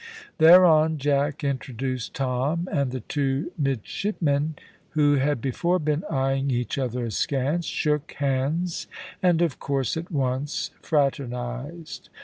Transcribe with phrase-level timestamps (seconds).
[0.39, 4.55] Thereon Jack introduced Tom, and the two midshipmen,
[4.97, 8.87] who had before been eyeing each other askance, shook hands,
[9.21, 12.09] and of course at once fraternised.